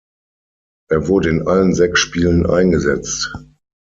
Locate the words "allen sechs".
1.47-1.99